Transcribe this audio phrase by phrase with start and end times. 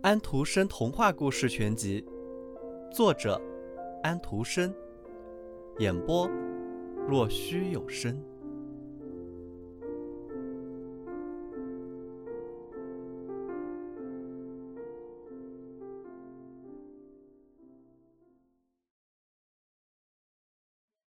[0.00, 2.06] 安徒生童话故事全集，
[2.94, 3.40] 作者
[4.00, 4.72] 安徒生，
[5.80, 6.28] 演播
[7.08, 8.16] 若虚有声。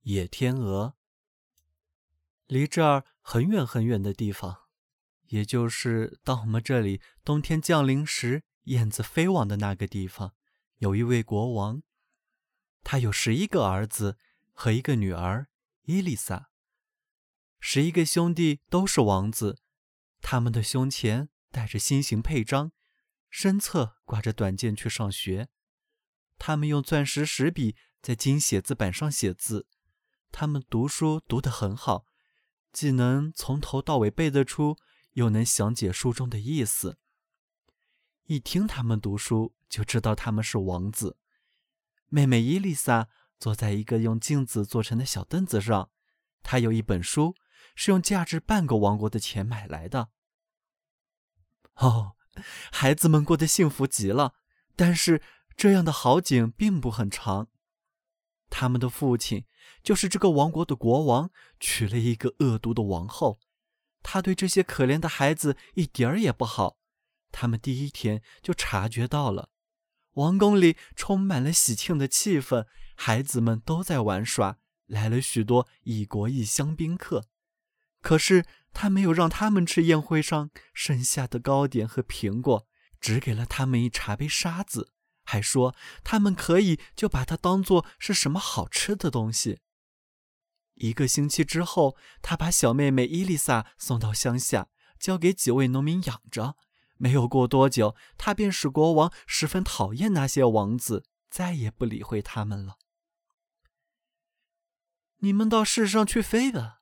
[0.02, 0.96] 野天鹅，
[2.48, 4.64] 离这儿很远很远的地方，
[5.28, 8.44] 也就是当我们这里冬天降临时。
[8.66, 10.34] 燕子飞往的那个地方，
[10.78, 11.82] 有一位国王，
[12.84, 14.18] 他有十一个儿子
[14.54, 15.48] 和一个女儿
[15.84, 16.50] 伊丽莎。
[17.60, 19.60] 十一个兄弟都是王子，
[20.22, 22.72] 他们的胸前带着心形佩章，
[23.30, 25.50] 身侧挂着短剑去上学。
[26.38, 29.68] 他们用钻石石笔在金写字板上写字。
[30.32, 32.06] 他们读书读得很好，
[32.72, 34.78] 既能从头到尾背得出，
[35.14, 36.98] 又能详解书中的意思。
[38.26, 41.18] 一听他们读书，就知道他们是王子。
[42.08, 43.08] 妹妹伊丽莎
[43.40, 45.90] 坐在一个用镜子做成的小凳子上，
[46.44, 47.36] 她有一本书，
[47.76, 50.10] 是用价值半个王国的钱买来的。
[51.76, 52.16] 哦，
[52.72, 54.36] 孩子们过得幸福极了，
[54.76, 55.22] 但是
[55.56, 57.48] 这样的好景并不很长。
[58.50, 59.46] 他们的父亲
[59.82, 63.40] 就是这个王国的国王，娶了一个恶毒的王后，
[64.04, 66.78] 他对这些可怜的孩子一点儿也不好。
[67.32, 69.50] 他们第一天就察觉到了，
[70.14, 77.26] 王宫里充满了喜庆的气氛，孩子们都在玩耍，来了许多异国异乡宾客。
[78.02, 82.68] 可是他没有让他们吃宴会上剩下的糕点和苹果，
[83.00, 84.92] 只给了他们一茶杯沙子，
[85.24, 89.60] 还说他们可以就把它当做是什么好吃的东西。
[90.76, 96.58] 一个星期之后，他把小妹妹伊丽莎送到乡下，交给几位农民养着。
[97.02, 102.76] 没有过多久，他便使国王十分讨厌那些王子，再也不理会他们了。
[105.18, 106.82] 你们到世上去飞吧，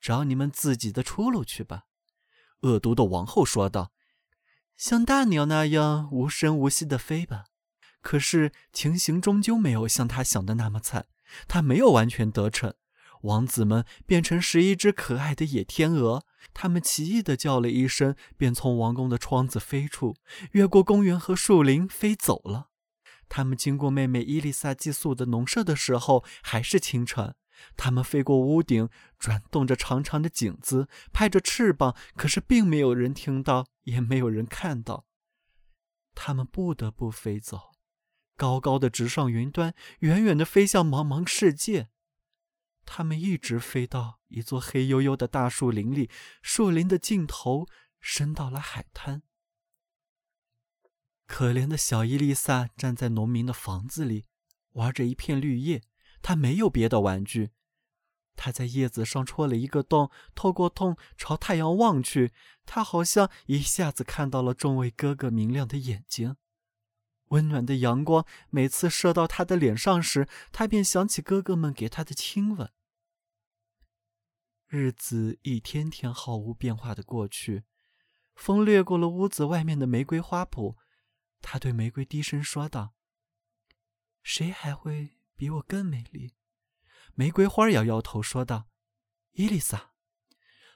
[0.00, 1.86] 找你们自己的出路去吧。”
[2.62, 3.90] 恶毒的王后说道
[4.78, 7.46] ，“像大鸟那样无声无息的飞吧。”
[8.00, 11.08] 可是情形终究没有像他想的那么惨，
[11.48, 12.74] 他没有完全得逞。
[13.22, 16.24] 王子们变成十一只可爱的野天鹅，
[16.54, 20.16] 他们奇异地叫了一声，便从王宫的窗子飞出，
[20.52, 22.70] 越过公园和树林飞走了。
[23.28, 27.34] 他们经过妹妹伊丽莎寄宿的农舍的时候，还是清晨。
[27.76, 28.88] 他们飞过屋顶，
[29.18, 35.06] 转动着长长的颈子，拍着翅膀，可是并没有人听到，也没有人看到。
[36.14, 37.72] 他们不得不飞走，
[38.36, 41.88] 高高的直上云端，远远地飞向茫茫世界。
[42.86, 46.08] 他们一直飞到一座黑黝黝的大树林里，
[46.40, 47.66] 树林的尽头
[48.00, 49.22] 伸到了海滩。
[51.26, 54.26] 可怜的小伊丽莎站在农民的房子里，
[54.74, 55.82] 玩着一片绿叶。
[56.22, 57.50] 她没有别的玩具。
[58.36, 62.32] 她在叶子上戳了一个洞，透过洞朝太阳望去，
[62.64, 66.36] 她好像一下子看到了众位哥哥明亮的眼睛。
[67.28, 72.70] 温暖的阳光每次射到她的脸上时，她便想起哥哥们给她的亲吻。
[74.68, 77.64] 日子一天天毫无变化的过去，
[78.34, 80.76] 风掠过了屋子外面的玫瑰花圃，
[81.40, 82.94] 他对玫瑰低声说道
[84.24, 86.34] ：“谁还会比我更美丽？”
[87.14, 88.68] 玫瑰花摇摇头说道
[89.32, 89.92] ：“伊丽莎。”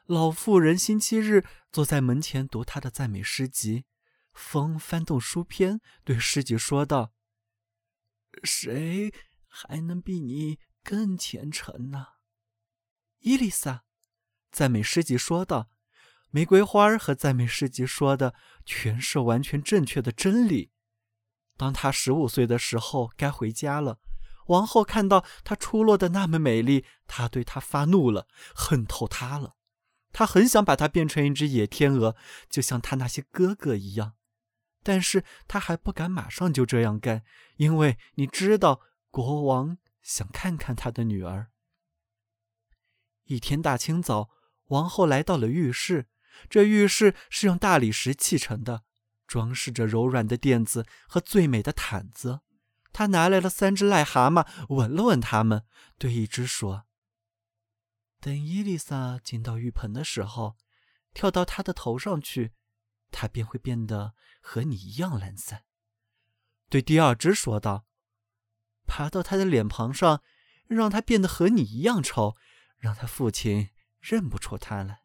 [0.06, 3.84] 老妇人星期日坐在门前读她的赞美诗集，
[4.32, 7.12] 风翻动书篇，对诗集说道
[8.44, 9.12] ：“谁
[9.46, 12.06] 还能比你更虔诚呢？”
[13.20, 13.84] 伊丽莎，
[14.50, 15.68] 赞美诗集说道
[16.30, 20.72] ：“玫瑰花和赞美诗集说的全是完全正确的真理。”
[21.58, 23.98] 当她十五岁的时候，该回家了。
[24.46, 29.56] 王后看到她出落的那么美丽，她对她发怒了，恨透她了。
[30.12, 32.16] 她很想把她变成一只野天鹅，
[32.48, 34.14] 就像她那些哥哥一样。
[34.82, 37.24] 但是他还不敢马上就这样干，
[37.56, 38.80] 因为你知道，
[39.10, 41.50] 国王想看看他的女儿。
[43.24, 44.30] 一天大清早，
[44.66, 46.08] 王后来到了浴室。
[46.48, 48.84] 这浴室是用大理石砌成的，
[49.26, 52.40] 装饰着柔软的垫子和最美的毯子。
[52.92, 55.64] 她拿来了三只癞蛤蟆，闻了闻它们，
[55.98, 56.86] 对一只说
[58.20, 60.56] ：“等伊丽莎进到浴盆的时候，
[61.12, 62.52] 跳到她的头上去，
[63.10, 65.64] 他便会变得和你一样懒散。”
[66.68, 67.86] 对第二只说道
[68.86, 70.22] ：“爬到他的脸庞上，
[70.66, 72.36] 让他变得和你一样丑。”
[72.80, 73.68] 让他父亲
[73.98, 75.02] 认不出他来。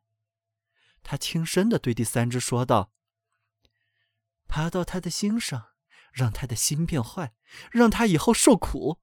[1.04, 2.94] 他轻声地对第三只说道
[4.48, 5.72] ：“爬到他的心上，
[6.14, 7.36] 让他的心变坏，
[7.70, 9.02] 让他以后受苦。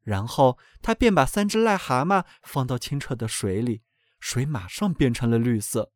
[0.00, 3.82] 然后他便把三只癞蛤蟆放到清澈的水里，
[4.18, 5.92] 水马上变成了绿色。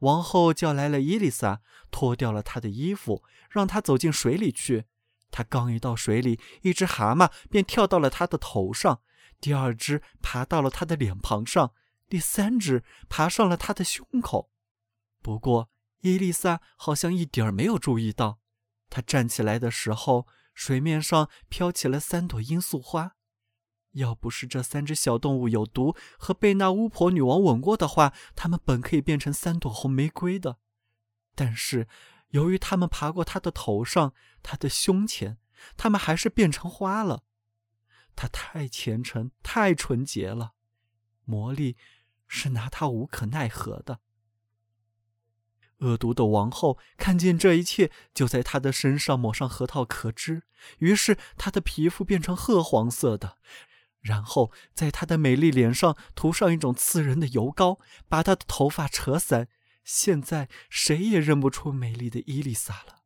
[0.00, 1.60] 王后叫来了伊丽莎，
[1.90, 4.84] 脱掉了她的衣服，让她走进水里去。
[5.30, 9.02] 她刚一到水里，一只蛤蟆便跳到了她的头上，
[9.40, 11.72] 第二只爬到了她的脸庞上，
[12.08, 14.50] 第三只爬上了她的胸口。
[15.20, 15.68] 不过，
[16.00, 18.38] 伊丽莎好像一点儿没有注意到，
[18.88, 23.16] 她站起来的时候，水面上飘起了三朵罂粟花。
[23.98, 30.58] 要不是这三只小动物有毒和被那巫婆女王吻过的话，它们本可以变成三朵红玫瑰的。
[31.34, 31.86] 但是，
[32.30, 35.38] 由于它们爬过她的头上、她的胸前，
[35.76, 37.24] 它们还是变成花了。
[38.16, 40.54] 她太虔诚、太纯洁了，
[41.24, 41.76] 魔力
[42.26, 44.00] 是拿她无可奈何的。
[45.78, 50.42] 恶毒的王后看见这一切，就在她的身上抹上核桃壳汁，
[50.78, 53.38] 于是她的皮肤变成褐黄色的。
[54.00, 57.78] 然后在她的美丽脸上涂上一种刺人的油膏，
[58.08, 59.48] 把她的头发扯散。
[59.84, 63.02] 现在谁也认不出美丽的伊丽莎了。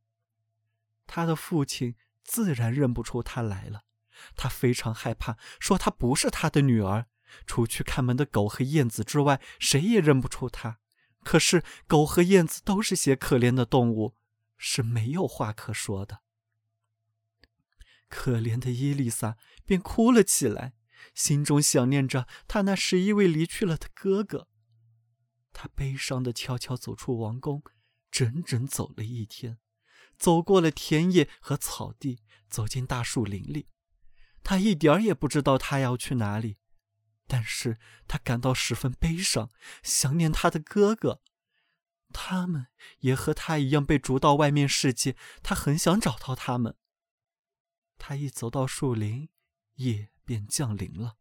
[1.07, 1.95] 她的父亲
[2.25, 3.83] 自然认不出她来了，
[4.37, 7.07] 他非常害怕，说她不是他的女儿。
[7.47, 10.79] 除去看门的狗和燕子之外，谁也认不出她。
[11.23, 14.17] 可是狗和燕子都是些可怜的动物，
[14.59, 16.21] 是没有话可说的。
[18.09, 20.75] 可怜的伊丽莎便哭了起来。
[21.15, 24.49] 心中想念着他那十一位离去了的哥哥，
[25.53, 27.63] 他悲伤的悄悄走出王宫，
[28.11, 29.59] 整整走了一天，
[30.17, 33.69] 走过了田野和草地，走进大树林里。
[34.45, 36.59] 他一点儿也不知道他要去哪里，
[37.27, 37.79] 但是
[38.09, 39.51] 他感到十分悲伤，
[39.83, 41.23] 想念他的哥哥，
[42.13, 42.67] 他们
[42.99, 45.17] 也和他一样被逐到外面世界。
[45.43, 46.77] 他很想找到他们。
[47.99, 49.29] 他一走到树林，
[49.77, 50.12] 夜。
[50.25, 51.17] 便降临了，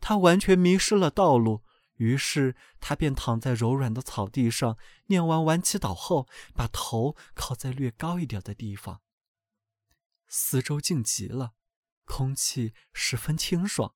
[0.00, 4.76] 他完全迷失了道路，于是他便躺在柔软的草地上，
[5.06, 9.00] 念完晚祈祷后，把头靠在略高一点的地方。
[10.26, 11.54] 四周静极了，
[12.04, 13.94] 空气十分清爽，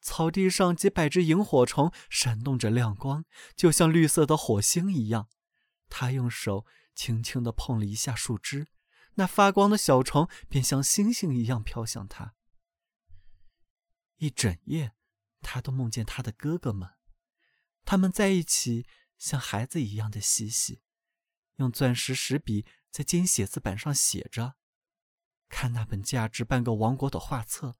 [0.00, 3.24] 草地上几百只萤火虫闪动着亮光，
[3.54, 5.28] 就像绿色的火星一样。
[5.88, 8.66] 他用手轻轻地碰了一下树枝，
[9.14, 12.34] 那发光的小虫便像星星一样飘向他。
[14.18, 14.92] 一整夜，
[15.40, 16.90] 他都梦见他的哥哥们，
[17.84, 18.86] 他们在一起
[19.16, 20.82] 像孩子一样的嬉戏，
[21.56, 24.54] 用钻石石笔在金写字板上写着，
[25.48, 27.76] 看那本价值半个王国的画册。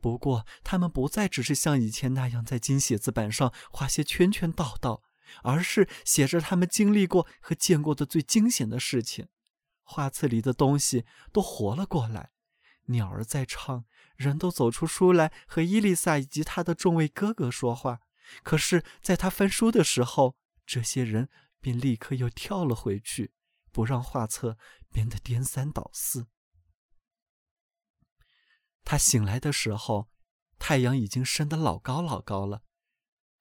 [0.00, 5.02] 不过，他们不再只是像以前那样在金写字板上画些圈圈道道，
[5.42, 9.28] 而是写着他们经历过和见过的最惊险的事情。
[9.82, 12.32] 画册里的东西都活了过来，
[12.86, 13.84] 鸟儿在唱。
[14.20, 18.00] 人都走出书来和伊丽莎以及她的众位哥哥说话，
[18.42, 20.36] 可是，在他翻书的时候，
[20.66, 23.32] 这些人便立刻又跳了回去，
[23.72, 24.58] 不让画册
[24.92, 26.26] 变得颠三倒四。
[28.84, 30.10] 他醒来的时候，
[30.58, 32.62] 太阳已经升得老高老高了，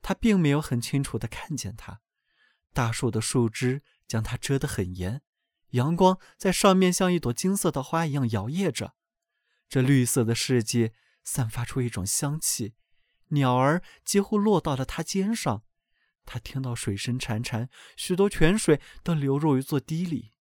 [0.02, 2.00] 他并没有很清楚的看见他，
[2.72, 5.22] 大树的树枝将它遮得很严，
[5.72, 8.96] 阳光在上面像一朵金色的花一样摇曳着。
[9.70, 12.74] 这绿色的世界散发出一种香气，
[13.28, 15.64] 鸟儿几乎落到了他肩上。
[16.26, 20.34] 他听到水声潺潺，许多泉水都流入一座堤里，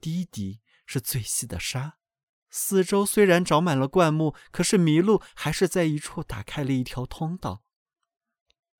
[0.00, 1.98] 堤底是最细的沙。
[2.50, 7.62] 四周虽然长满了灌木，可是麋鹿还是在一处打开了一条通道。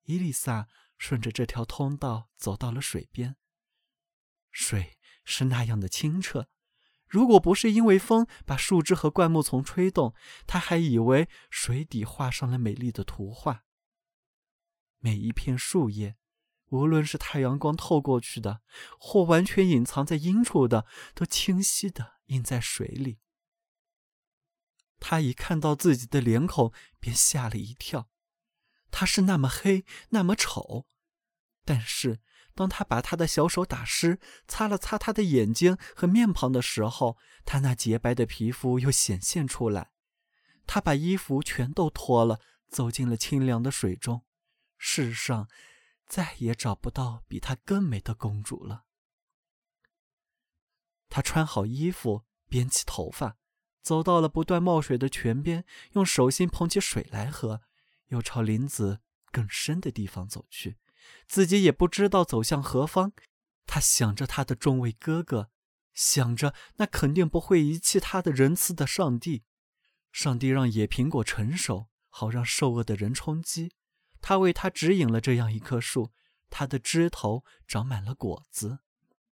[0.04, 3.37] 伊丽莎顺着这条通道走到了水边，
[4.50, 6.49] 水是那样的清澈。
[7.09, 10.15] 如果不是因为风把树枝和灌木丛吹动，
[10.47, 13.65] 他还以为水底画上了美丽的图画。
[14.99, 16.17] 每一片树叶，
[16.71, 18.61] 无论是太阳光透过去的，
[18.99, 20.85] 或完全隐藏在阴处的，
[21.15, 23.19] 都清晰的映在水里。
[24.99, 28.09] 他一看到自己的脸孔，便吓了一跳。
[28.91, 30.87] 他是那么黑，那么丑，
[31.65, 32.21] 但是。
[32.57, 39.91] 当他把他的小手打湿，擦了擦他的眼睛和面庞的时候，他那洁白的皮肤又显现出来。
[40.67, 44.25] 他把衣服全都脱了，走进了清凉的水中。
[44.79, 45.49] 世上
[46.07, 48.85] 再也找不到比她更美的公主了。
[51.09, 53.37] 他穿好衣服，编起头发，
[53.83, 57.63] 走到了不断冒水的泉边，用手心捧起水来喝，
[58.09, 60.79] 又朝林子更深的地方走去。
[61.27, 63.13] 自己也不知道走向何方，
[63.67, 65.51] 他想着他的众位哥哥，
[65.93, 69.45] 想着那肯定不会遗弃他的仁慈的上帝。
[70.13, 73.73] 上帝让野苹果成熟，好让受饿的人充饥。
[74.21, 76.13] 他为他指引了这样一棵树，
[76.49, 78.79] 它的枝头长满了果子。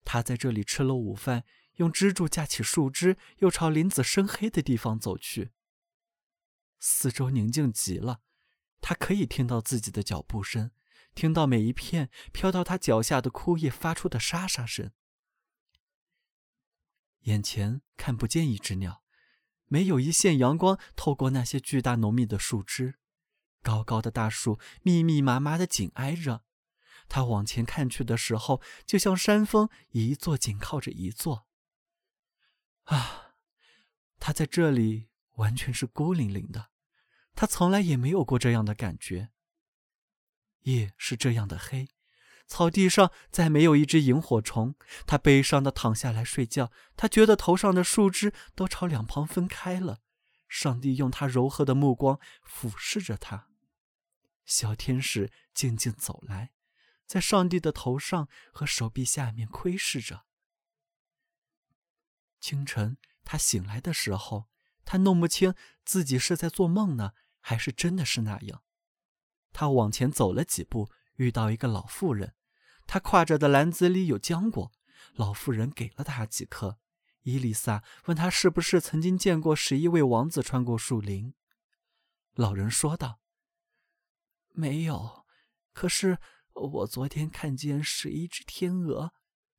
[0.04, 5.52] 他在这里吃了午饭，用支柱架起树枝，又朝林子深黑的地方走去。
[6.78, 8.20] 四周宁静极了，
[8.80, 10.70] 他可以听到自己的脚步声，
[11.14, 14.92] 听到每一片飘到他脚下的枯叶发出的沙沙声。
[17.22, 19.02] 眼前看不见一只鸟，
[19.66, 22.98] 没有一线阳光透过那些巨大浓密的树枝。
[23.62, 26.44] 高高的大树密密麻麻的紧挨着，
[27.10, 31.46] 他往前看去的时候，就像山峰一座紧靠着一座。
[32.84, 33.34] 啊，
[34.18, 36.70] 他在这里完全是孤零零的，
[37.34, 39.28] 他从来也没有过这样的感觉。
[40.62, 41.88] 夜是这样的黑。
[42.46, 44.74] 草地上再没有一只萤火虫，
[45.06, 46.72] 他悲伤地躺下来睡觉。
[46.96, 50.00] 他觉得头上的树枝都朝两旁分开了。
[50.48, 53.46] 上帝用他柔和的目光俯视着他。
[54.44, 56.50] 小天使静静走来，
[57.06, 60.24] 在上帝的头上和手臂下面窥视着。
[62.40, 64.48] 清晨，他醒来的时候，
[64.84, 68.64] 他弄不清自己是在做梦呢，还是真的是那样。
[69.52, 72.34] 他往前走了几步，遇到一个老妇人。
[72.86, 74.72] 他挎着的篮子里有浆果，
[75.14, 76.78] 老妇人给了他几颗。
[77.22, 81.34] 伊丽莎问他是不是曾经见过十一位王子穿过树林。
[82.34, 83.20] 老人说道
[84.52, 85.26] ：“没有，
[85.72, 86.18] 可是
[86.54, 89.12] 我昨天看见十一只天鹅，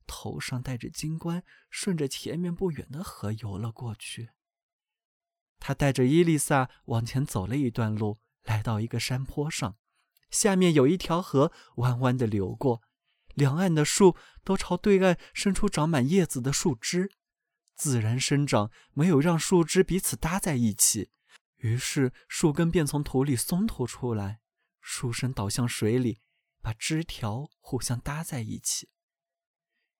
[0.08, 4.30] 头上戴着金冠，顺着前面不远的河游了过去。”
[5.60, 9.78] 他带着伊丽莎往前走了一段路，来到一个山坡上，
[10.32, 12.82] 下面有一条河弯弯的流过。
[13.36, 17.12] 两岸的树都朝对岸伸出长满叶子的树枝，
[17.76, 21.12] 自然生长没有让树枝彼此搭在一起，
[21.58, 24.42] 于是树根便从土里松脱出来，
[24.82, 26.20] 树身倒向水里，
[26.62, 28.90] 把枝条互相搭在一起。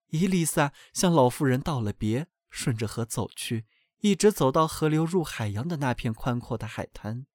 [0.08, 3.64] 伊丽莎向老妇人道了别，顺着河走去，
[4.00, 7.26] 一直走到河流入海洋的那片宽阔的海滩。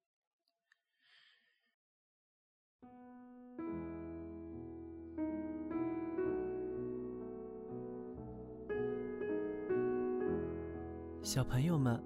[11.28, 12.02] 小朋友们，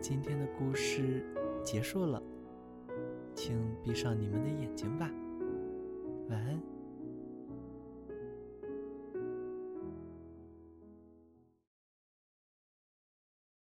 [0.00, 1.22] 今天的故事
[1.62, 2.22] 结束了，
[3.34, 5.10] 请闭上你们的眼睛吧，
[6.30, 6.71] 晚安。